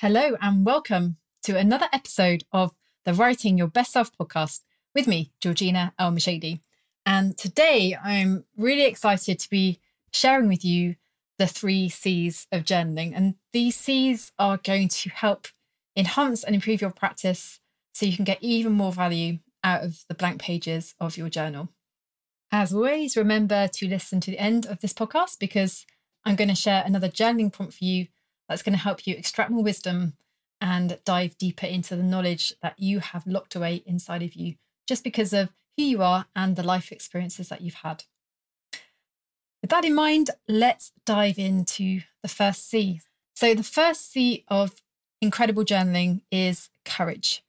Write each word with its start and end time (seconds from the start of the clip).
Hello, 0.00 0.34
and 0.40 0.64
welcome 0.64 1.18
to 1.42 1.58
another 1.58 1.86
episode 1.92 2.44
of 2.52 2.72
the 3.04 3.12
Writing 3.12 3.58
Your 3.58 3.66
Best 3.66 3.92
Self 3.92 4.10
podcast 4.16 4.60
with 4.94 5.06
me, 5.06 5.30
Georgina 5.42 5.92
El 5.98 6.12
Morshdy. 6.12 6.60
And 7.04 7.36
today 7.36 7.94
I'm 8.02 8.46
really 8.56 8.86
excited 8.86 9.38
to 9.38 9.50
be 9.50 9.78
sharing 10.10 10.48
with 10.48 10.64
you 10.64 10.96
the 11.36 11.46
three 11.46 11.90
C's 11.90 12.46
of 12.50 12.64
journaling. 12.64 13.12
And 13.14 13.34
these 13.52 13.76
C's 13.76 14.32
are 14.38 14.56
going 14.56 14.88
to 14.88 15.10
help 15.10 15.48
enhance 15.94 16.44
and 16.44 16.54
improve 16.54 16.80
your 16.80 16.92
practice 16.92 17.60
so 17.92 18.06
you 18.06 18.16
can 18.16 18.24
get 18.24 18.38
even 18.40 18.72
more 18.72 18.92
value 18.92 19.40
out 19.62 19.84
of 19.84 20.06
the 20.08 20.14
blank 20.14 20.40
pages 20.40 20.94
of 20.98 21.18
your 21.18 21.28
journal. 21.28 21.68
As 22.50 22.72
always, 22.72 23.18
remember 23.18 23.68
to 23.68 23.86
listen 23.86 24.22
to 24.22 24.30
the 24.30 24.38
end 24.38 24.64
of 24.64 24.80
this 24.80 24.94
podcast 24.94 25.38
because 25.38 25.84
I'm 26.24 26.36
going 26.36 26.48
to 26.48 26.54
share 26.54 26.84
another 26.86 27.10
journaling 27.10 27.52
prompt 27.52 27.74
for 27.74 27.84
you 27.84 28.06
that's 28.50 28.62
going 28.62 28.76
to 28.76 28.82
help 28.82 29.06
you 29.06 29.14
extract 29.14 29.52
more 29.52 29.62
wisdom 29.62 30.14
and 30.60 30.98
dive 31.04 31.38
deeper 31.38 31.66
into 31.66 31.94
the 31.94 32.02
knowledge 32.02 32.52
that 32.60 32.78
you 32.78 32.98
have 32.98 33.24
locked 33.24 33.54
away 33.54 33.82
inside 33.86 34.24
of 34.24 34.34
you 34.34 34.56
just 34.88 35.04
because 35.04 35.32
of 35.32 35.50
who 35.76 35.84
you 35.84 36.02
are 36.02 36.26
and 36.34 36.56
the 36.56 36.64
life 36.64 36.90
experiences 36.90 37.48
that 37.48 37.60
you've 37.60 37.74
had. 37.74 38.04
With 39.62 39.70
that 39.70 39.84
in 39.84 39.94
mind, 39.94 40.30
let's 40.48 40.90
dive 41.06 41.38
into 41.38 42.00
the 42.22 42.28
first 42.28 42.68
C. 42.68 43.00
So, 43.36 43.54
the 43.54 43.62
first 43.62 44.10
C 44.10 44.44
of 44.48 44.82
incredible 45.22 45.64
journaling 45.64 46.22
is 46.32 46.70
courage. 46.84 47.44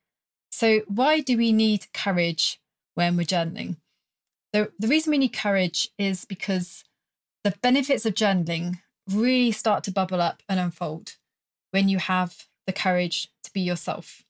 So, 0.51 0.81
why 0.87 1.21
do 1.21 1.35
we 1.35 1.51
need 1.51 1.91
courage 1.93 2.61
when 2.93 3.17
we're 3.17 3.25
journaling? 3.25 3.77
The, 4.53 4.71
the 4.77 4.87
reason 4.87 5.11
we 5.11 5.17
need 5.17 5.33
courage 5.33 5.89
is 5.97 6.25
because 6.25 6.83
the 7.43 7.55
benefits 7.61 8.05
of 8.05 8.13
journaling 8.13 8.81
really 9.13 9.51
start 9.51 9.83
to 9.85 9.91
bubble 9.91 10.21
up 10.21 10.41
and 10.47 10.59
unfold 10.59 11.15
when 11.71 11.89
you 11.89 11.97
have 11.97 12.45
the 12.65 12.73
courage 12.73 13.29
to 13.43 13.51
be 13.53 13.61
yourself, 13.61 14.23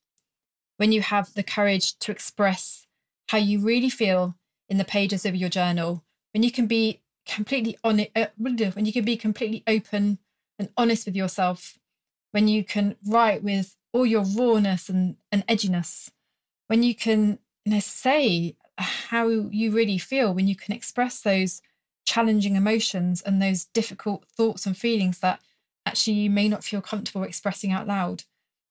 when 0.76 0.92
you 0.92 1.02
have 1.02 1.34
the 1.34 1.42
courage 1.42 1.98
to 1.98 2.12
express 2.12 2.86
how 3.28 3.38
you 3.38 3.58
really 3.60 3.90
feel 3.90 4.36
in 4.68 4.78
the 4.78 4.84
pages 4.84 5.26
of 5.26 5.36
your 5.36 5.48
journal, 5.48 6.02
when 6.32 6.42
you 6.42 6.50
can 6.50 6.66
be 6.66 7.00
completely 7.26 7.76
on 7.84 8.00
it, 8.00 8.10
uh, 8.16 8.26
when 8.36 8.86
you 8.86 8.92
can 8.92 9.04
be 9.04 9.16
completely 9.16 9.62
open 9.66 10.18
and 10.58 10.70
honest 10.76 11.06
with 11.06 11.16
yourself, 11.16 11.78
when 12.32 12.48
you 12.48 12.64
can 12.64 12.96
write 13.06 13.42
with 13.42 13.76
all 13.92 14.06
your 14.06 14.24
rawness 14.24 14.88
and, 14.88 15.16
and 15.30 15.46
edginess, 15.46 16.10
when 16.68 16.82
you 16.82 16.94
can 16.94 17.38
you 17.64 17.74
know, 17.74 17.80
say 17.80 18.56
how 18.78 19.28
you 19.28 19.70
really 19.70 19.98
feel, 19.98 20.32
when 20.32 20.48
you 20.48 20.56
can 20.56 20.74
express 20.74 21.20
those 21.20 21.60
challenging 22.04 22.56
emotions 22.56 23.22
and 23.22 23.40
those 23.40 23.66
difficult 23.66 24.24
thoughts 24.26 24.66
and 24.66 24.76
feelings 24.76 25.20
that 25.20 25.40
actually 25.86 26.14
you 26.14 26.30
may 26.30 26.48
not 26.48 26.64
feel 26.64 26.80
comfortable 26.80 27.22
expressing 27.22 27.72
out 27.72 27.86
loud. 27.86 28.24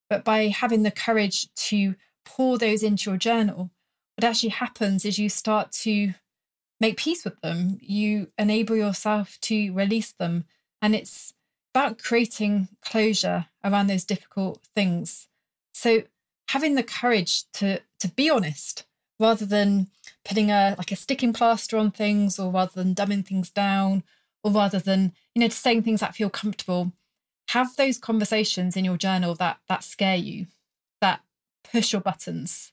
But 0.10 0.24
by 0.24 0.48
having 0.48 0.84
the 0.84 0.92
courage 0.92 1.54
to 1.54 1.96
pour 2.26 2.58
those 2.58 2.84
into 2.84 3.10
your 3.10 3.18
journal, 3.18 3.72
what 4.16 4.26
actually 4.26 4.50
happens 4.50 5.06
is 5.06 5.18
you 5.18 5.30
start 5.30 5.72
to 5.84 6.14
make 6.80 6.98
peace 6.98 7.24
with 7.24 7.40
them. 7.42 7.78
You 7.82 8.28
enable 8.38 8.76
yourself 8.76 9.40
to 9.42 9.74
release 9.74 10.12
them. 10.12 10.46
And 10.82 10.96
it's 10.96 11.34
about 11.74 12.02
creating 12.02 12.68
closure 12.82 13.46
around 13.64 13.88
those 13.88 14.04
difficult 14.04 14.62
things. 14.76 15.28
So 15.74 16.04
having 16.50 16.76
the 16.76 16.84
courage 16.84 17.50
to 17.54 17.80
to 18.00 18.08
be 18.10 18.30
honest 18.30 18.86
rather 19.22 19.46
than 19.46 19.88
putting 20.26 20.50
a 20.50 20.76
like 20.78 20.92
a 20.92 20.96
sticking 20.96 21.32
plaster 21.32 21.78
on 21.78 21.92
things 21.92 22.40
or 22.40 22.52
rather 22.52 22.84
than 22.84 22.96
dumbing 22.96 23.26
things 23.26 23.50
down 23.52 24.04
or 24.44 24.52
rather 24.52 24.80
than 24.80 25.14
you 25.36 25.42
know 25.42 25.48
saying 25.48 25.84
things 25.84 26.02
that 26.02 26.16
feel 26.16 26.30
comfortable. 26.30 26.92
Have 27.50 27.76
those 27.76 27.98
conversations 27.98 28.76
in 28.76 28.84
your 28.84 28.98
journal 28.98 29.36
that 29.36 29.60
that 29.70 29.84
scare 29.84 30.16
you 30.16 30.48
that 31.00 31.22
push 31.72 31.94
your 31.94 32.02
buttons 32.02 32.72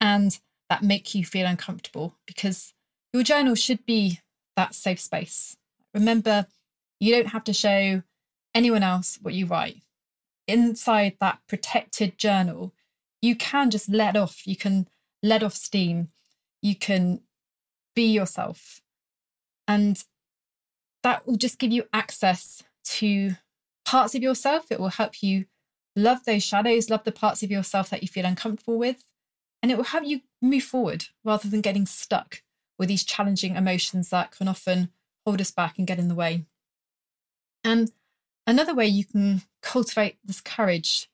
and 0.00 0.38
that 0.68 0.82
make 0.82 1.14
you 1.14 1.24
feel 1.24 1.46
uncomfortable 1.46 2.14
because 2.26 2.74
your 3.12 3.22
journal 3.22 3.54
should 3.54 3.84
be 3.86 4.20
that 4.56 4.74
safe 4.74 5.00
space. 5.00 5.56
Remember 5.94 6.46
you 7.00 7.14
don't 7.14 7.28
have 7.28 7.44
to 7.44 7.52
show 7.52 8.02
anyone 8.54 8.82
else 8.82 9.18
what 9.22 9.34
you 9.34 9.46
write. 9.46 9.82
Inside 10.46 11.16
that 11.20 11.38
protected 11.48 12.18
journal 12.18 12.74
you 13.20 13.34
can 13.34 13.70
just 13.70 13.88
let 13.88 14.16
off. 14.16 14.46
You 14.46 14.56
can 14.56 14.88
let 15.22 15.42
off 15.42 15.54
steam. 15.54 16.08
You 16.62 16.74
can 16.74 17.20
be 17.94 18.06
yourself. 18.12 18.80
And 19.66 20.02
that 21.02 21.26
will 21.26 21.36
just 21.36 21.58
give 21.58 21.72
you 21.72 21.84
access 21.92 22.62
to 22.84 23.32
parts 23.84 24.14
of 24.14 24.22
yourself. 24.22 24.70
It 24.70 24.80
will 24.80 24.88
help 24.88 25.22
you 25.22 25.46
love 25.94 26.24
those 26.24 26.42
shadows, 26.42 26.90
love 26.90 27.04
the 27.04 27.12
parts 27.12 27.42
of 27.42 27.50
yourself 27.50 27.90
that 27.90 28.02
you 28.02 28.08
feel 28.08 28.24
uncomfortable 28.26 28.78
with. 28.78 29.04
And 29.62 29.72
it 29.72 29.76
will 29.76 29.84
help 29.84 30.04
you 30.06 30.20
move 30.40 30.62
forward 30.62 31.06
rather 31.24 31.48
than 31.48 31.60
getting 31.60 31.86
stuck 31.86 32.42
with 32.78 32.88
these 32.88 33.04
challenging 33.04 33.56
emotions 33.56 34.10
that 34.10 34.30
can 34.30 34.46
often 34.46 34.90
hold 35.26 35.40
us 35.40 35.50
back 35.50 35.78
and 35.78 35.86
get 35.86 35.98
in 35.98 36.08
the 36.08 36.14
way. 36.14 36.44
And 37.64 37.90
another 38.46 38.74
way 38.74 38.86
you 38.86 39.04
can 39.04 39.42
cultivate 39.62 40.16
this 40.24 40.40
courage 40.40 41.10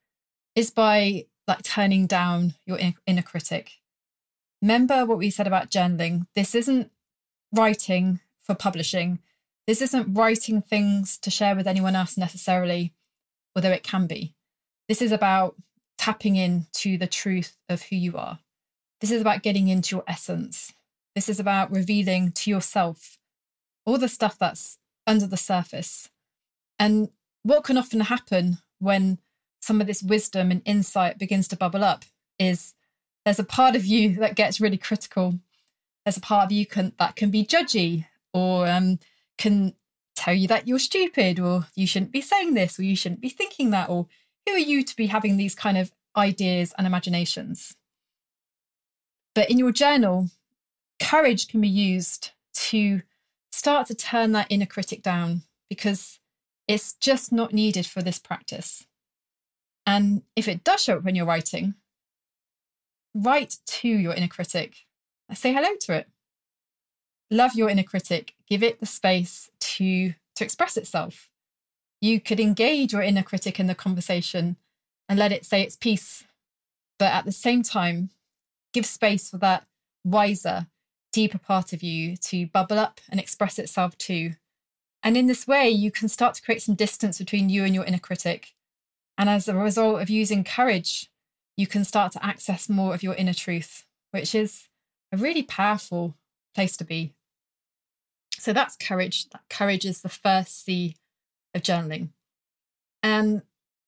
is 0.55 0.71
by 0.71 1.25
like 1.49 1.63
turning 1.63 2.07
down 2.07 2.55
your 2.67 2.79
inner 3.07 3.23
critic 3.23 3.73
remember 4.65 5.05
what 5.05 5.19
we 5.19 5.29
said 5.29 5.47
about 5.47 5.71
journaling. 5.71 6.27
This 6.35 6.55
isn't 6.55 6.91
writing 7.53 8.21
for 8.41 8.55
publishing. 8.55 9.19
This 9.67 9.83
isn't 9.83 10.15
writing 10.15 10.63
things 10.63 11.19
to 11.19 11.31
share 11.31 11.55
with 11.55 11.67
anyone 11.67 11.95
else 11.95 12.17
necessarily, 12.17 12.95
although 13.55 13.73
it 13.73 13.83
can 13.83 14.07
be. 14.07 14.35
This 14.89 15.03
is 15.03 15.13
about 15.13 15.57
tapping 15.99 16.37
into 16.37 16.97
the 16.97 17.07
truth 17.07 17.59
of 17.69 17.83
who 17.83 17.97
you 17.97 18.17
are. 18.17 18.39
This 19.03 19.11
is 19.11 19.21
about 19.21 19.43
getting 19.43 19.69
into 19.69 19.97
your 19.97 20.05
essence. 20.09 20.73
This 21.15 21.29
is 21.29 21.39
about 21.39 21.71
revealing 21.71 22.33
to 22.33 22.49
yourself 22.49 23.19
all 23.85 23.99
the 23.99 24.09
stuff 24.09 24.39
that's 24.39 24.79
under 25.07 25.27
the 25.27 25.37
surface. 25.37 26.09
And 26.79 27.11
what 27.43 27.65
can 27.65 27.77
often 27.77 28.01
happen 28.01 28.59
when 28.79 29.19
some 29.61 29.83
of 29.83 29.87
this 29.87 30.03
wisdom 30.03 30.51
and 30.51 30.63
insight 30.65 31.19
begins 31.19 31.49
to 31.49 31.57
bubble 31.57 31.85
up 31.85 32.07
is 32.39 32.73
there's 33.25 33.39
a 33.39 33.45
part 33.45 33.77
of 33.77 33.85
you 33.85 34.17
that 34.17 34.37
gets 34.37 34.61
really 34.61 34.77
critical. 34.77 35.39
There's 36.05 36.17
a 36.17 36.21
part 36.21 36.47
of 36.47 36.53
you 36.53 36.67
can, 36.67 36.93
that 36.99 37.17
can 37.17 37.31
be 37.31 37.45
judgy 37.45 38.07
or 38.33 38.67
um, 38.69 38.99
can 39.39 39.75
tell 40.15 40.35
you 40.35 40.47
that 40.49 40.69
you're 40.69 40.79
stupid 40.79 41.41
or 41.41 41.67
you 41.75 41.87
shouldn't 41.87 42.13
be 42.13 42.21
saying 42.21 42.55
this 42.55 42.79
or 42.79 42.83
you 42.83 42.97
shouldn't 42.97 43.21
be 43.21 43.29
thinking 43.29 43.71
that 43.71 43.89
or 43.89 44.07
who 44.47 44.53
are 44.53 44.59
you 44.59 44.85
to 44.85 44.97
be 44.97 45.07
having 45.07 45.37
these 45.37 45.55
kind 45.55 45.79
of 45.79 45.93
ideas 46.17 46.75
and 46.77 46.87
imaginations? 46.87 47.75
But 49.35 49.51
in 49.51 49.59
your 49.59 49.73
journal, 49.73 50.29
courage 51.01 51.49
can 51.49 51.61
be 51.61 51.69
used 51.69 52.31
to 52.55 53.03
start 53.53 53.87
to 53.87 53.95
turn 53.95 54.33
that 54.33 54.47
inner 54.51 54.67
critic 54.67 55.03
down 55.03 55.43
because 55.69 56.19
it's 56.69 56.95
just 56.95 57.33
not 57.33 57.53
needed 57.53 57.87
for 57.87 58.03
this 58.03 58.19
practice. 58.19 58.87
And 59.87 60.23
if 60.37 60.49
it 60.49 60.65
does 60.65 60.83
show 60.83 60.97
up 60.97 61.05
when 61.05 61.15
you're 61.15 61.27
writing, 61.27 61.75
write 63.15 63.59
to 63.67 63.89
your 63.89 64.15
inner 64.15 64.29
critic. 64.29 64.87
Say 65.33 65.53
hello 65.53 65.71
to 65.83 65.95
it. 65.95 66.09
Love 67.31 67.55
your 67.55 67.71
inner 67.71 67.83
critic. 67.83 68.35
Give 68.49 68.63
it 68.63 68.81
the 68.81 68.87
space 68.87 69.51
to, 69.61 70.15
to 70.37 70.45
express 70.45 70.77
itself. 70.77 71.31
You 72.01 72.21
could 72.21 72.41
engage 72.41 72.93
your 72.93 73.03
inner 73.03 73.23
critic 73.23 73.59
in 73.59 73.67
the 73.67 73.75
conversation 73.75 74.57
and 75.09 75.19
let 75.19 75.33
it 75.33 75.45
say 75.45 75.63
its 75.63 75.77
piece. 75.77 76.25
But 76.99 77.13
at 77.13 77.25
the 77.25 77.33
same 77.33 77.63
time, 77.63 78.11
give 78.73 78.87
space 78.87 79.31
for 79.31 79.39
that 79.39 79.67
wiser, 80.05 80.67
deeper 81.13 81.39
part 81.39 81.73
of 81.73 81.83
you 81.83 82.17
to 82.17 82.47
bubble 82.47 82.79
up 82.79 83.01
and 83.09 83.19
express 83.19 83.59
itself 83.59 83.97
too. 83.97 84.33
And 85.03 85.17
in 85.17 85.27
this 85.27 85.47
way, 85.47 85.69
you 85.69 85.91
can 85.91 86.09
start 86.09 86.35
to 86.35 86.43
create 86.43 86.63
some 86.63 86.75
distance 86.75 87.19
between 87.19 87.49
you 87.49 87.65
and 87.65 87.75
your 87.75 87.85
inner 87.85 87.99
critic. 87.99 88.55
And 89.17 89.29
as 89.29 89.49
a 89.49 89.55
result 89.55 90.03
of 90.03 90.11
using 90.11 90.45
courage 90.45 91.11
you 91.57 91.67
can 91.67 91.85
start 91.85 92.13
to 92.13 92.25
access 92.25 92.69
more 92.69 92.95
of 92.95 93.03
your 93.03 93.15
inner 93.15 93.35
truth, 93.35 93.85
which 94.11 94.35
is 94.35 94.69
a 95.13 95.17
really 95.17 95.43
powerful 95.43 96.15
place 96.55 96.77
to 96.77 96.85
be. 96.85 97.13
So 98.33 98.53
that's 98.53 98.77
courage. 98.77 99.29
That 99.31 99.43
courage 99.49 99.85
is 99.85 100.03
the 100.03 100.09
first 100.09 100.65
C 100.65 100.97
of 101.55 101.63
journaling. 101.63 102.09
And 103.03 103.43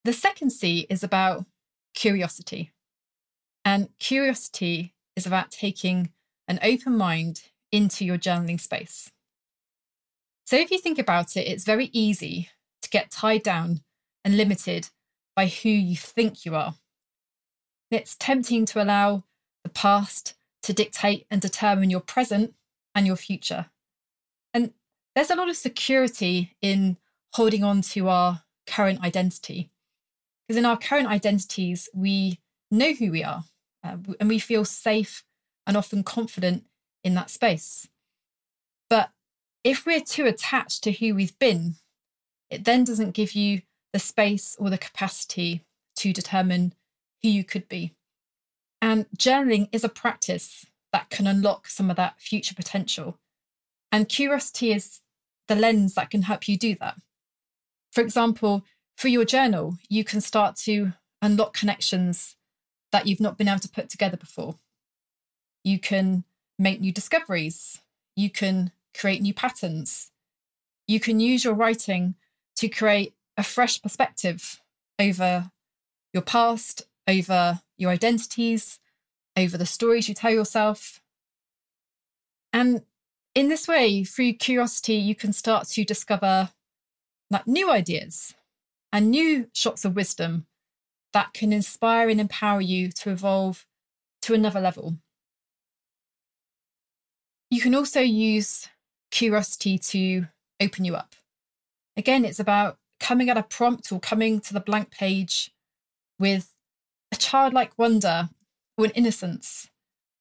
the 0.04 0.12
second 0.12 0.50
C 0.50 0.86
is 0.88 1.02
about 1.02 1.46
curiosity. 1.94 2.70
And 3.64 3.88
curiosity 3.98 4.94
is 5.16 5.26
about 5.26 5.50
taking 5.50 6.10
an 6.46 6.60
open 6.62 6.96
mind 6.96 7.42
into 7.72 8.04
your 8.04 8.18
journaling 8.18 8.60
space. 8.60 9.10
So 10.44 10.56
if 10.56 10.70
you 10.70 10.78
think 10.78 10.98
about 10.98 11.36
it, 11.36 11.40
it's 11.40 11.64
very 11.64 11.90
easy 11.92 12.50
to 12.82 12.88
get 12.88 13.10
tied 13.10 13.42
down 13.42 13.80
and 14.24 14.36
limited 14.36 14.90
by 15.34 15.48
who 15.48 15.68
you 15.68 15.96
think 15.96 16.44
you 16.44 16.54
are. 16.54 16.74
It's 17.90 18.16
tempting 18.16 18.66
to 18.66 18.82
allow 18.82 19.24
the 19.62 19.70
past 19.70 20.34
to 20.62 20.72
dictate 20.72 21.26
and 21.30 21.40
determine 21.40 21.90
your 21.90 22.00
present 22.00 22.54
and 22.94 23.06
your 23.06 23.16
future. 23.16 23.66
And 24.52 24.72
there's 25.14 25.30
a 25.30 25.36
lot 25.36 25.48
of 25.48 25.56
security 25.56 26.56
in 26.60 26.96
holding 27.34 27.62
on 27.62 27.82
to 27.82 28.08
our 28.08 28.42
current 28.66 29.02
identity. 29.02 29.70
Because 30.46 30.58
in 30.58 30.64
our 30.64 30.76
current 30.76 31.08
identities, 31.08 31.88
we 31.94 32.40
know 32.70 32.94
who 32.94 33.10
we 33.10 33.22
are 33.22 33.44
uh, 33.84 33.96
and 34.18 34.28
we 34.28 34.38
feel 34.38 34.64
safe 34.64 35.24
and 35.66 35.76
often 35.76 36.02
confident 36.02 36.64
in 37.04 37.14
that 37.14 37.30
space. 37.30 37.88
But 38.88 39.10
if 39.64 39.86
we're 39.86 40.00
too 40.00 40.26
attached 40.26 40.82
to 40.84 40.92
who 40.92 41.14
we've 41.14 41.38
been, 41.38 41.76
it 42.50 42.64
then 42.64 42.84
doesn't 42.84 43.14
give 43.14 43.32
you 43.32 43.62
the 43.92 43.98
space 43.98 44.56
or 44.58 44.70
the 44.70 44.78
capacity 44.78 45.62
to 45.96 46.12
determine 46.12 46.74
who 47.22 47.28
you 47.28 47.44
could 47.44 47.68
be. 47.68 47.94
And 48.80 49.06
journaling 49.16 49.68
is 49.72 49.84
a 49.84 49.88
practice 49.88 50.66
that 50.92 51.10
can 51.10 51.26
unlock 51.26 51.68
some 51.68 51.90
of 51.90 51.96
that 51.96 52.20
future 52.20 52.54
potential. 52.54 53.18
And 53.90 54.08
curiosity 54.08 54.72
is 54.72 55.00
the 55.48 55.54
lens 55.54 55.94
that 55.94 56.10
can 56.10 56.22
help 56.22 56.48
you 56.48 56.56
do 56.56 56.74
that. 56.76 56.96
For 57.92 58.00
example, 58.00 58.64
for 58.96 59.08
your 59.08 59.24
journal, 59.24 59.78
you 59.88 60.04
can 60.04 60.20
start 60.20 60.56
to 60.56 60.92
unlock 61.22 61.54
connections 61.54 62.36
that 62.92 63.06
you've 63.06 63.20
not 63.20 63.38
been 63.38 63.48
able 63.48 63.60
to 63.60 63.68
put 63.68 63.88
together 63.88 64.16
before. 64.16 64.56
You 65.64 65.78
can 65.78 66.24
make 66.58 66.80
new 66.80 66.92
discoveries. 66.92 67.80
You 68.14 68.30
can 68.30 68.70
create 68.98 69.22
new 69.22 69.34
patterns. 69.34 70.12
You 70.86 71.00
can 71.00 71.20
use 71.20 71.44
your 71.44 71.54
writing 71.54 72.14
to 72.56 72.68
create 72.68 73.14
a 73.36 73.42
fresh 73.42 73.82
perspective 73.82 74.62
over 74.98 75.50
your 76.12 76.22
past, 76.22 76.86
over 77.06 77.60
your 77.76 77.90
identities, 77.90 78.78
over 79.36 79.56
the 79.56 79.66
stories 79.66 80.08
you 80.08 80.14
tell 80.14 80.32
yourself. 80.32 81.00
And 82.52 82.82
in 83.34 83.48
this 83.48 83.68
way, 83.68 84.02
through 84.02 84.34
curiosity, 84.34 84.94
you 84.94 85.14
can 85.14 85.32
start 85.32 85.68
to 85.68 85.84
discover 85.84 86.50
like 87.30 87.46
new 87.46 87.70
ideas 87.70 88.34
and 88.92 89.10
new 89.10 89.48
shots 89.52 89.84
of 89.84 89.94
wisdom 89.94 90.46
that 91.12 91.32
can 91.34 91.52
inspire 91.52 92.08
and 92.08 92.20
empower 92.20 92.60
you 92.60 92.90
to 92.92 93.10
evolve 93.10 93.66
to 94.22 94.34
another 94.34 94.60
level. 94.60 94.96
You 97.50 97.60
can 97.60 97.74
also 97.74 98.00
use 98.00 98.68
curiosity 99.10 99.78
to 99.78 100.26
open 100.60 100.84
you 100.84 100.94
up. 100.94 101.14
Again, 101.96 102.24
it's 102.24 102.40
about 102.40 102.78
coming 102.98 103.30
at 103.30 103.36
a 103.36 103.42
prompt 103.42 103.92
or 103.92 104.00
coming 104.00 104.40
to 104.40 104.54
the 104.54 104.60
blank 104.60 104.90
page 104.90 105.52
with 106.18 106.55
childlike 107.18 107.72
wonder 107.76 108.30
or 108.76 108.84
an 108.86 108.90
innocence, 108.92 109.68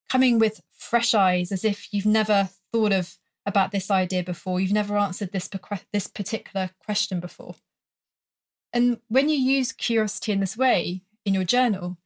coming 0.09 0.39
with 0.39 0.61
fresh 0.77 1.13
eyes 1.13 1.51
as 1.51 1.63
if 1.63 1.93
you've 1.93 2.05
never 2.05 2.49
thought 2.71 2.93
of 2.93 3.17
about 3.45 3.71
this 3.71 3.91
idea 3.91 4.23
before, 4.23 4.59
you've 4.59 4.71
never 4.71 4.97
answered 4.97 5.31
this, 5.31 5.49
this 5.93 6.07
particular 6.07 6.71
question 6.83 7.19
before. 7.19 7.55
And 8.73 8.99
when 9.07 9.29
you 9.29 9.37
use 9.37 9.71
curiosity 9.71 10.31
in 10.31 10.39
this 10.39 10.57
way 10.57 11.01
in 11.25 11.33
your 11.33 11.43
journal, 11.43 11.97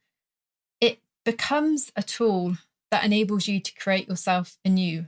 it 0.80 1.00
becomes 1.24 1.90
a 1.96 2.02
tool 2.02 2.56
that 2.90 3.04
enables 3.04 3.48
you 3.48 3.60
to 3.60 3.74
create 3.74 4.08
yourself 4.08 4.56
anew, 4.64 5.06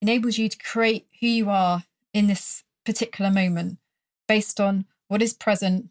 enables 0.00 0.38
you 0.38 0.48
to 0.48 0.58
create 0.58 1.06
who 1.20 1.26
you 1.26 1.50
are 1.50 1.84
in 2.12 2.26
this 2.26 2.64
particular 2.84 3.30
moment 3.30 3.78
based 4.28 4.60
on 4.60 4.84
what 5.08 5.22
is 5.22 5.32
present, 5.32 5.88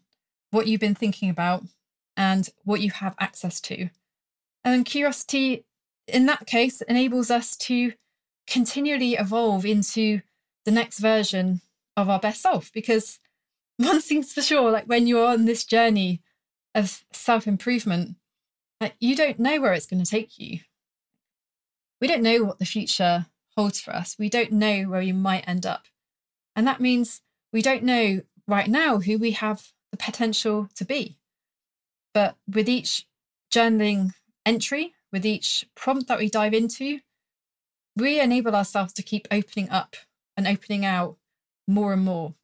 what 0.50 0.66
you've 0.66 0.80
been 0.80 0.94
thinking 0.94 1.30
about, 1.30 1.64
and 2.16 2.48
what 2.64 2.80
you 2.80 2.90
have 2.90 3.14
access 3.18 3.60
to. 3.62 3.88
And 4.64 4.84
curiosity, 4.84 5.64
in 6.06 6.26
that 6.26 6.46
case, 6.46 6.80
enables 6.82 7.30
us 7.30 7.56
to 7.56 7.92
continually 8.46 9.14
evolve 9.14 9.64
into 9.64 10.20
the 10.64 10.70
next 10.70 10.98
version 10.98 11.60
of 11.96 12.08
our 12.08 12.20
best 12.20 12.42
self. 12.42 12.72
Because 12.72 13.18
one 13.76 14.00
thing's 14.00 14.32
for 14.32 14.42
sure, 14.42 14.70
like 14.70 14.86
when 14.86 15.06
you're 15.06 15.26
on 15.26 15.44
this 15.44 15.64
journey 15.64 16.20
of 16.74 17.04
self 17.12 17.46
improvement, 17.46 18.16
like 18.80 18.94
you 19.00 19.14
don't 19.14 19.38
know 19.38 19.60
where 19.60 19.72
it's 19.72 19.86
going 19.86 20.02
to 20.02 20.10
take 20.10 20.38
you. 20.38 20.60
We 22.00 22.08
don't 22.08 22.22
know 22.22 22.42
what 22.42 22.58
the 22.58 22.64
future 22.64 23.26
holds 23.56 23.80
for 23.80 23.94
us. 23.94 24.16
We 24.18 24.28
don't 24.28 24.52
know 24.52 24.82
where 24.84 25.00
we 25.00 25.12
might 25.12 25.46
end 25.46 25.64
up. 25.64 25.84
And 26.56 26.66
that 26.66 26.80
means 26.80 27.22
we 27.52 27.62
don't 27.62 27.84
know 27.84 28.22
right 28.46 28.68
now 28.68 28.98
who 28.98 29.18
we 29.18 29.32
have 29.32 29.68
the 29.90 29.96
potential 29.96 30.68
to 30.74 30.84
be. 30.84 31.18
But 32.14 32.36
with 32.52 32.68
each 32.68 33.06
journaling 33.52 34.14
entry, 34.44 34.94
with 35.12 35.24
each 35.26 35.66
prompt 35.74 36.08
that 36.08 36.18
we 36.18 36.28
dive 36.28 36.54
into, 36.54 37.00
we 37.96 38.20
enable 38.20 38.54
ourselves 38.54 38.92
to 38.94 39.02
keep 39.02 39.28
opening 39.30 39.70
up 39.70 39.96
and 40.36 40.46
opening 40.46 40.84
out 40.84 41.16
more 41.66 41.92
and 41.92 42.04
more. 42.04 42.34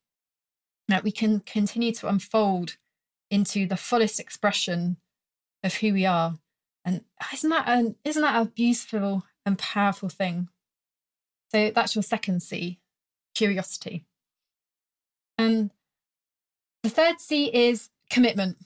That 0.88 1.04
we 1.04 1.12
can 1.12 1.40
continue 1.40 1.92
to 1.92 2.08
unfold 2.08 2.76
into 3.30 3.66
the 3.66 3.76
fullest 3.76 4.18
expression 4.18 4.96
of 5.62 5.74
who 5.74 5.92
we 5.92 6.06
are. 6.06 6.38
And 6.84 7.04
isn't 7.32 7.50
that 7.50 7.68
an 7.68 7.96
isn't 8.04 8.22
that 8.22 8.40
a 8.40 8.46
beautiful 8.46 9.24
and 9.44 9.58
powerful 9.58 10.08
thing? 10.08 10.48
So 11.50 11.70
that's 11.70 11.94
your 11.94 12.02
second 12.02 12.42
C, 12.42 12.78
curiosity. 13.34 14.04
And 15.36 15.70
the 16.82 16.90
third 16.90 17.20
C 17.20 17.46
is 17.46 17.90
commitment, 18.10 18.58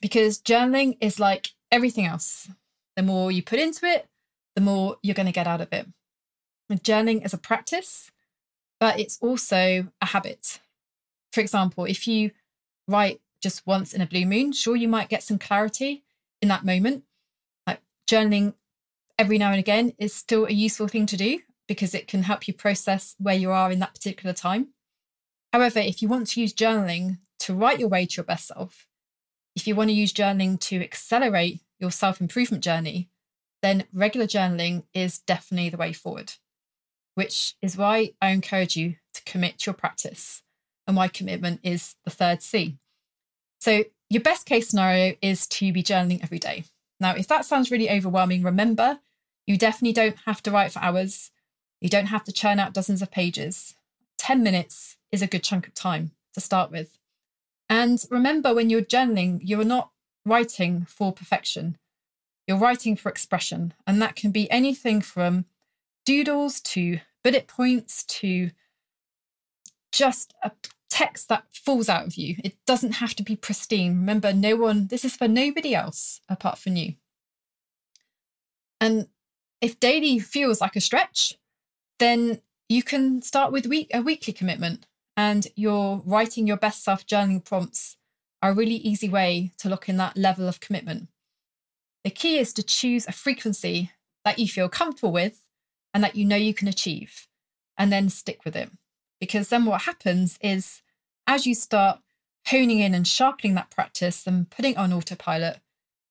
because 0.00 0.40
journaling 0.40 0.96
is 1.00 1.20
like 1.20 1.52
everything 1.70 2.06
else. 2.06 2.48
The 2.96 3.02
more 3.02 3.30
you 3.30 3.42
put 3.42 3.58
into 3.58 3.86
it, 3.86 4.06
the 4.54 4.60
more 4.60 4.96
you're 5.02 5.14
going 5.14 5.26
to 5.26 5.32
get 5.32 5.46
out 5.46 5.60
of 5.60 5.72
it. 5.72 5.86
And 6.68 6.82
journaling 6.82 7.24
is 7.24 7.32
a 7.32 7.38
practice, 7.38 8.10
but 8.80 8.98
it's 8.98 9.18
also 9.20 9.88
a 10.00 10.06
habit. 10.06 10.60
For 11.32 11.40
example, 11.40 11.84
if 11.84 12.08
you 12.08 12.32
write 12.86 13.20
just 13.40 13.66
once 13.66 13.92
in 13.92 14.00
a 14.00 14.06
blue 14.06 14.26
moon, 14.26 14.52
sure, 14.52 14.76
you 14.76 14.88
might 14.88 15.08
get 15.08 15.22
some 15.22 15.38
clarity 15.38 16.04
in 16.42 16.48
that 16.48 16.64
moment. 16.64 17.04
Like 17.66 17.80
journaling 18.10 18.54
every 19.18 19.38
now 19.38 19.50
and 19.50 19.60
again 19.60 19.92
is 19.98 20.14
still 20.14 20.46
a 20.46 20.52
useful 20.52 20.88
thing 20.88 21.06
to 21.06 21.16
do 21.16 21.40
because 21.68 21.94
it 21.94 22.08
can 22.08 22.24
help 22.24 22.48
you 22.48 22.54
process 22.54 23.14
where 23.18 23.36
you 23.36 23.50
are 23.50 23.70
in 23.70 23.78
that 23.78 23.94
particular 23.94 24.32
time. 24.32 24.68
However, 25.52 25.78
if 25.78 26.02
you 26.02 26.08
want 26.08 26.26
to 26.28 26.40
use 26.40 26.52
journaling 26.52 27.18
to 27.40 27.54
write 27.54 27.78
your 27.78 27.88
way 27.88 28.06
to 28.06 28.16
your 28.16 28.24
best 28.24 28.48
self, 28.48 28.87
if 29.58 29.66
you 29.66 29.74
want 29.74 29.90
to 29.90 29.94
use 29.94 30.12
journaling 30.12 30.60
to 30.60 30.80
accelerate 30.80 31.58
your 31.80 31.90
self 31.90 32.20
improvement 32.20 32.62
journey, 32.62 33.08
then 33.60 33.86
regular 33.92 34.28
journaling 34.28 34.84
is 34.94 35.18
definitely 35.18 35.68
the 35.68 35.76
way 35.76 35.92
forward, 35.92 36.34
which 37.16 37.56
is 37.60 37.76
why 37.76 38.12
I 38.22 38.30
encourage 38.30 38.76
you 38.76 38.94
to 39.14 39.22
commit 39.24 39.58
to 39.58 39.70
your 39.70 39.74
practice. 39.74 40.42
And 40.86 40.96
why 40.96 41.08
commitment 41.08 41.58
is 41.64 41.96
the 42.04 42.10
third 42.10 42.40
C. 42.40 42.78
So, 43.60 43.82
your 44.08 44.22
best 44.22 44.46
case 44.46 44.68
scenario 44.68 45.16
is 45.20 45.46
to 45.48 45.72
be 45.72 45.82
journaling 45.82 46.22
every 46.22 46.38
day. 46.38 46.64
Now, 47.00 47.16
if 47.16 47.26
that 47.26 47.44
sounds 47.44 47.72
really 47.72 47.90
overwhelming, 47.90 48.44
remember 48.44 49.00
you 49.44 49.58
definitely 49.58 49.92
don't 49.92 50.16
have 50.24 50.40
to 50.44 50.52
write 50.52 50.72
for 50.72 50.78
hours. 50.78 51.32
You 51.80 51.88
don't 51.88 52.06
have 52.06 52.24
to 52.24 52.32
churn 52.32 52.60
out 52.60 52.72
dozens 52.72 53.02
of 53.02 53.10
pages. 53.10 53.74
10 54.18 54.40
minutes 54.42 54.96
is 55.10 55.20
a 55.20 55.26
good 55.26 55.42
chunk 55.42 55.66
of 55.66 55.74
time 55.74 56.12
to 56.34 56.40
start 56.40 56.70
with. 56.70 56.97
And 57.68 58.02
remember, 58.10 58.54
when 58.54 58.70
you're 58.70 58.82
journaling, 58.82 59.40
you're 59.42 59.64
not 59.64 59.90
writing 60.24 60.86
for 60.88 61.12
perfection. 61.12 61.76
You're 62.46 62.58
writing 62.58 62.96
for 62.96 63.08
expression. 63.10 63.74
And 63.86 64.00
that 64.00 64.16
can 64.16 64.30
be 64.30 64.50
anything 64.50 65.00
from 65.00 65.44
doodles 66.06 66.60
to 66.60 67.00
bullet 67.22 67.46
points 67.46 68.04
to 68.04 68.50
just 69.92 70.34
a 70.42 70.52
text 70.88 71.28
that 71.28 71.44
falls 71.52 71.88
out 71.88 72.06
of 72.06 72.14
you. 72.14 72.36
It 72.42 72.56
doesn't 72.66 72.92
have 72.92 73.14
to 73.16 73.22
be 73.22 73.36
pristine. 73.36 73.96
Remember, 73.96 74.32
no 74.32 74.56
one, 74.56 74.86
this 74.86 75.04
is 75.04 75.16
for 75.16 75.28
nobody 75.28 75.74
else 75.74 76.20
apart 76.28 76.58
from 76.58 76.76
you. 76.76 76.94
And 78.80 79.08
if 79.60 79.78
daily 79.80 80.18
feels 80.18 80.60
like 80.60 80.76
a 80.76 80.80
stretch, 80.80 81.38
then 81.98 82.40
you 82.68 82.82
can 82.82 83.22
start 83.22 83.52
with 83.52 83.66
week, 83.66 83.90
a 83.92 84.00
weekly 84.00 84.32
commitment 84.32 84.86
and 85.18 85.48
you're 85.56 86.00
writing 86.06 86.46
your 86.46 86.56
best 86.56 86.84
self 86.84 87.04
journaling 87.04 87.44
prompts 87.44 87.96
are 88.40 88.52
a 88.52 88.54
really 88.54 88.76
easy 88.76 89.08
way 89.08 89.50
to 89.58 89.68
look 89.68 89.88
in 89.88 89.96
that 89.96 90.16
level 90.16 90.46
of 90.46 90.60
commitment. 90.60 91.08
The 92.04 92.10
key 92.10 92.38
is 92.38 92.52
to 92.52 92.62
choose 92.62 93.04
a 93.04 93.12
frequency 93.12 93.90
that 94.24 94.38
you 94.38 94.46
feel 94.46 94.68
comfortable 94.68 95.10
with 95.10 95.48
and 95.92 96.04
that 96.04 96.14
you 96.14 96.24
know 96.24 96.36
you 96.36 96.54
can 96.54 96.68
achieve, 96.68 97.26
and 97.76 97.92
then 97.92 98.08
stick 98.10 98.44
with 98.44 98.54
it. 98.54 98.70
Because 99.20 99.48
then 99.48 99.64
what 99.64 99.82
happens 99.82 100.38
is 100.40 100.82
as 101.26 101.48
you 101.48 101.54
start 101.56 101.98
honing 102.46 102.78
in 102.78 102.94
and 102.94 103.08
sharpening 103.08 103.54
that 103.54 103.70
practice 103.70 104.24
and 104.24 104.48
putting 104.48 104.76
on 104.76 104.92
autopilot, 104.92 105.58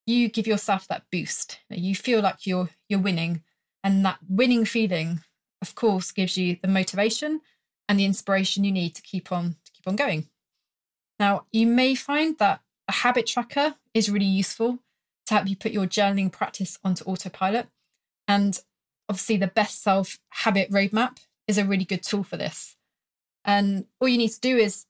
you 0.05 0.27
give 0.27 0.47
yourself 0.47 0.85
that 0.89 1.03
boost. 1.09 1.59
You 1.69 1.95
feel 1.95 2.19
like 2.19 2.45
you're 2.45 2.71
you're 2.89 2.99
winning. 2.99 3.43
And 3.85 4.03
that 4.03 4.19
winning 4.27 4.65
feeling, 4.65 5.21
of 5.61 5.75
course, 5.75 6.11
gives 6.11 6.37
you 6.37 6.57
the 6.61 6.67
motivation 6.67 7.39
and 7.87 7.99
the 7.99 8.05
inspiration 8.05 8.63
you 8.63 8.71
need 8.71 8.95
to 8.95 9.01
keep 9.01 9.31
on 9.31 9.55
to 9.65 9.71
keep 9.71 9.87
on 9.87 9.95
going. 9.95 10.27
Now, 11.19 11.45
you 11.51 11.65
may 11.65 11.95
find 11.95 12.37
that 12.37 12.61
a 12.87 12.91
habit 12.91 13.27
tracker 13.27 13.75
is 13.93 14.09
really 14.09 14.25
useful 14.25 14.79
to 15.25 15.33
help 15.33 15.47
you 15.47 15.55
put 15.55 15.71
your 15.71 15.85
journaling 15.85 16.31
practice 16.31 16.77
onto 16.83 17.03
autopilot. 17.05 17.67
And 18.27 18.59
obviously, 19.09 19.37
the 19.37 19.47
best 19.47 19.81
self 19.81 20.19
habit 20.29 20.71
roadmap 20.71 21.17
is 21.47 21.57
a 21.57 21.65
really 21.65 21.85
good 21.85 22.03
tool 22.03 22.23
for 22.23 22.37
this. 22.37 22.75
And 23.43 23.85
all 23.99 24.07
you 24.07 24.17
need 24.17 24.31
to 24.31 24.39
do 24.39 24.57
is 24.57 24.85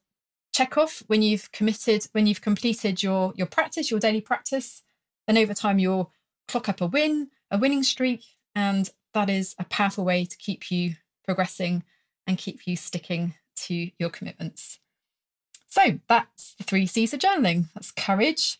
check 0.53 0.77
off 0.77 1.03
when 1.07 1.21
you've 1.21 1.51
committed, 1.51 2.07
when 2.11 2.25
you've 2.25 2.41
completed 2.41 3.03
your, 3.03 3.33
your 3.35 3.47
practice, 3.47 3.91
your 3.91 3.99
daily 3.99 4.21
practice. 4.21 4.81
And 5.27 5.37
over 5.37 5.53
time, 5.53 5.79
you'll 5.79 6.11
clock 6.47 6.67
up 6.67 6.81
a 6.81 6.87
win, 6.87 7.29
a 7.51 7.57
winning 7.57 7.83
streak. 7.83 8.23
And 8.55 8.89
that 9.13 9.29
is 9.29 9.55
a 9.59 9.65
powerful 9.65 10.03
way 10.03 10.25
to 10.25 10.37
keep 10.37 10.71
you 10.71 10.95
progressing 11.23 11.83
and 12.27 12.37
keep 12.37 12.67
you 12.67 12.75
sticking 12.75 13.35
to 13.55 13.89
your 13.97 14.09
commitments. 14.09 14.79
So 15.67 15.99
that's 16.07 16.53
the 16.55 16.63
three 16.63 16.85
C's 16.85 17.13
of 17.13 17.19
journaling 17.19 17.65
that's 17.73 17.91
courage, 17.91 18.59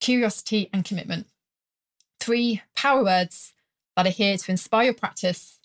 curiosity, 0.00 0.70
and 0.72 0.84
commitment. 0.84 1.26
Three 2.18 2.62
power 2.76 3.02
words 3.02 3.52
that 3.96 4.06
are 4.06 4.10
here 4.10 4.36
to 4.36 4.50
inspire 4.50 4.84
your 4.84 4.94
practice 4.94 5.58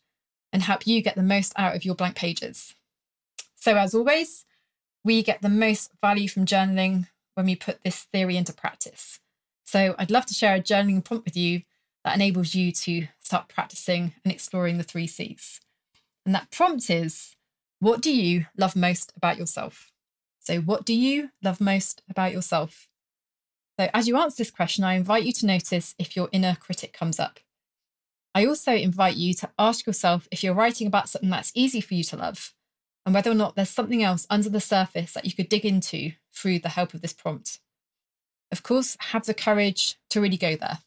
and 0.52 0.64
help 0.64 0.88
you 0.88 1.02
get 1.02 1.16
the 1.16 1.24
most 1.24 1.54
out 1.58 1.76
of 1.76 1.84
your 1.84 1.96
blank 1.96 2.16
pages. 2.16 2.76
So, 3.56 3.76
as 3.78 3.94
always, 3.94 4.46
we 5.04 5.22
get 5.22 5.42
the 5.42 5.50
most 5.50 5.92
value 6.02 6.30
from 6.30 6.46
journaling 6.46 7.08
when 7.34 7.46
we 7.46 7.56
put 7.56 7.84
this 7.84 8.04
theory 8.04 8.38
into 8.38 8.54
practice. 8.54 9.20
So, 9.66 9.96
I'd 9.98 10.12
love 10.12 10.26
to 10.28 10.34
share 10.34 10.56
a 10.56 10.62
journaling 10.62 11.04
prompt 11.04 11.26
with 11.26 11.36
you 11.36 11.64
that 12.04 12.16
enables 12.16 12.56
you 12.56 12.72
to 12.72 13.08
start 13.20 13.50
practicing 13.50 14.14
and 14.24 14.32
exploring 14.32 14.78
the 14.78 14.84
three 14.84 15.08
C's. 15.08 15.60
And 16.26 16.34
that 16.34 16.52
prompt 16.52 16.90
is 16.90 17.35
What 17.86 18.02
do 18.02 18.12
you 18.12 18.48
love 18.58 18.76
most 18.76 19.14
about 19.16 19.38
yourself? 19.38 19.92
So, 20.40 20.58
what 20.58 20.86
do 20.86 20.94
you 20.96 21.30
love 21.44 21.62
most 21.62 22.02
about 22.10 22.32
yourself? 22.32 22.88
So, 23.80 23.92
as 23.94 24.08
you 24.08 24.18
answer 24.18 24.38
this 24.38 24.50
question, 24.50 24.84
I 24.84 24.96
invite 24.96 25.24
you 25.24 25.32
to 25.34 25.46
notice 25.46 25.94
if 26.00 26.16
your 26.16 26.28
inner 26.32 26.56
critic 26.56 26.94
comes 26.94 27.20
up. 27.20 27.40
I 28.34 28.48
also 28.48 28.74
invite 28.74 29.18
you 29.18 29.36
to 29.36 29.52
ask 29.60 29.86
yourself 29.86 30.28
if 30.32 30.44
you're 30.44 30.56
writing 30.56 30.88
about 30.88 31.10
something 31.10 31.30
that's 31.30 31.52
easy 31.54 31.80
for 31.80 31.94
you 31.94 32.04
to 32.06 32.18
love 32.18 32.56
and 33.06 33.14
whether 33.14 33.30
or 33.30 33.36
not 33.36 33.56
there's 33.56 33.70
something 33.70 34.02
else 34.02 34.26
under 34.32 34.50
the 34.50 34.60
surface 34.60 35.14
that 35.14 35.26
you 35.26 35.34
could 35.34 35.48
dig 35.48 35.64
into 35.64 36.14
through 36.34 36.58
the 36.58 36.70
help 36.70 36.96
of 36.96 37.04
this 37.04 37.14
prompt. 37.14 37.60
Of 38.52 38.64
course, 38.64 38.98
have 39.12 39.28
the 39.28 39.36
courage 39.36 40.00
to 40.10 40.20
really 40.20 40.38
go 40.38 40.56
there. 40.56 40.80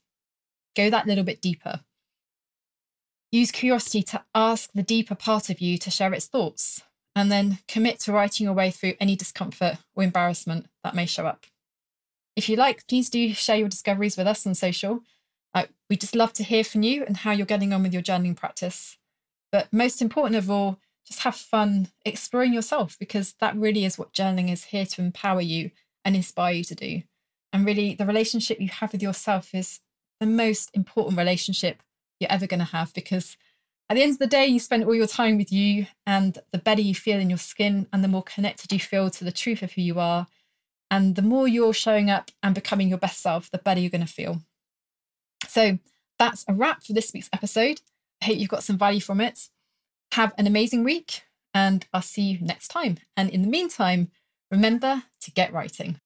Go 0.75 0.90
that 0.90 1.07
little 1.07 1.23
bit 1.23 1.40
deeper. 1.40 1.83
Use 3.31 3.52
curiosity 3.52 4.02
to 4.02 4.25
ask 4.35 4.73
the 4.73 4.83
deeper 4.83 5.14
part 5.14 5.49
of 5.49 5.61
you 5.61 5.78
to 5.78 5.93
share 5.93 6.12
its 6.12 6.26
thoughts, 6.26 6.83
and 7.18 7.30
then 7.32 7.58
commit 7.68 7.98
to 8.00 8.12
writing 8.12 8.44
your 8.44 8.54
way 8.54 8.70
through 8.70 8.94
any 9.00 9.16
discomfort 9.16 9.78
or 9.94 10.04
embarrassment 10.04 10.66
that 10.84 10.94
may 10.94 11.06
show 11.06 11.26
up. 11.26 11.46
If 12.37 12.48
you 12.48 12.56
like, 12.56 12.87
please 12.87 13.10
do 13.10 13.34
share 13.34 13.56
your 13.56 13.68
discoveries 13.68 14.16
with 14.16 14.26
us 14.26 14.46
on 14.46 14.54
social 14.54 15.02
uh, 15.54 15.64
we 15.88 15.96
just 15.96 16.14
love 16.14 16.32
to 16.34 16.44
hear 16.44 16.64
from 16.64 16.82
you 16.82 17.04
and 17.04 17.18
how 17.18 17.32
you're 17.32 17.46
getting 17.46 17.72
on 17.72 17.82
with 17.82 17.92
your 17.92 18.02
journaling 18.02 18.37
practice. 18.37 18.96
But 19.50 19.72
most 19.72 20.02
important 20.02 20.37
of 20.37 20.50
all, 20.50 20.78
just 21.06 21.20
have 21.20 21.34
fun 21.34 21.88
exploring 22.04 22.52
yourself 22.52 22.96
because 22.98 23.34
that 23.40 23.56
really 23.56 23.84
is 23.84 23.98
what 23.98 24.12
journaling 24.12 24.52
is 24.52 24.64
here 24.64 24.84
to 24.84 25.00
empower 25.00 25.40
you 25.40 25.70
and 26.04 26.14
inspire 26.14 26.54
you 26.54 26.64
to 26.64 26.75
do. 26.75 27.02
And 27.52 27.64
really, 27.64 27.94
the 27.94 28.04
relationship 28.04 28.60
you 28.60 28.68
have 28.68 28.92
with 28.92 29.02
yourself 29.02 29.54
is 29.54 29.80
the 30.20 30.26
most 30.26 30.70
important 30.75 31.16
relationship 31.16 31.82
you're 32.20 32.30
ever 32.30 32.46
going 32.46 32.60
to 32.60 32.66
have 32.66 32.92
because 32.92 33.38
at 33.90 33.95
the 33.95 34.02
end 34.02 34.12
of 34.12 34.18
the 34.18 34.26
day, 34.26 34.47
you 34.47 34.61
spend 34.61 34.85
all 34.85 34.95
your 34.95 35.07
time 35.07 35.38
with 35.38 35.50
you, 35.50 35.87
and 36.07 36.38
the 36.52 36.59
better 36.59 36.83
you 36.83 36.95
feel 36.95 37.18
in 37.18 37.30
your 37.30 37.38
skin, 37.38 37.87
and 37.92 38.04
the 38.04 38.09
more 38.09 38.23
connected 38.23 38.73
you 38.73 38.78
feel 38.78 39.11
to 39.11 39.25
the 39.25 39.33
truth 39.33 39.62
of 39.62 39.73
who 39.73 39.83
you 39.83 39.99
are. 39.99 40.26
And 40.90 41.16
the 41.16 41.23
more 41.23 41.49
you're 41.49 41.75
showing 41.75 42.11
up 42.11 42.30
and 42.42 42.54
becoming 42.54 42.88
your 42.88 42.99
best 42.99 43.21
self, 43.21 43.50
the 43.50 43.59
better 43.59 43.80
you're 43.80 43.90
going 43.90 44.07
to 44.07 44.12
feel. 44.12 44.40
So 45.47 45.78
that's 46.18 46.45
a 46.49 46.54
wrap 46.54 46.83
for 46.83 46.92
this 46.92 47.12
week's 47.12 47.30
episode. 47.33 47.80
I 48.21 48.26
hope 48.26 48.38
you've 48.38 48.49
got 48.49 48.64
some 48.64 48.78
value 48.78 49.00
from 49.00 49.21
it. 49.21 49.49
Have 50.12 50.33
an 50.38 50.47
amazing 50.47 50.85
week, 50.85 51.23
and 51.54 51.87
I'll 51.92 52.02
see 52.02 52.23
you 52.23 52.38
next 52.40 52.68
time. 52.68 52.99
And 53.16 53.30
in 53.30 53.42
the 53.42 53.49
meantime, 53.49 54.11
remember 54.50 55.04
to 55.23 55.30
get 55.30 55.52
writing. 55.52 56.00